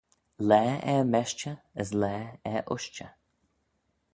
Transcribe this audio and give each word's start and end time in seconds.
Laa 0.49 0.75
er-meshtey 0.93 1.57
as 1.81 1.89
laa 2.01 2.25
er 2.53 2.61
ushtey 2.73 3.13